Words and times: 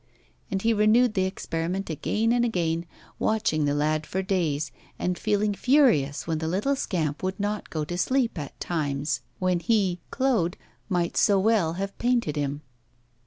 And 0.49 0.63
he 0.63 0.73
renewed 0.73 1.13
the 1.13 1.25
experiment 1.27 1.87
again 1.87 2.33
and 2.33 2.43
again, 2.43 2.87
watching 3.19 3.65
the 3.65 3.75
lad 3.75 4.07
for 4.07 4.23
days, 4.23 4.71
and 4.97 5.15
feeling 5.15 5.53
furious 5.53 6.25
when 6.25 6.39
the 6.39 6.47
little 6.47 6.75
scamp 6.75 7.21
would 7.21 7.39
not 7.39 7.69
go 7.69 7.85
to 7.85 7.99
sleep 7.99 8.39
at 8.39 8.59
times 8.59 9.21
when 9.37 9.59
he, 9.59 9.99
Claude, 10.09 10.57
might 10.89 11.17
so 11.17 11.37
well 11.37 11.73
have 11.73 11.95
painted 11.99 12.35
him. 12.35 12.63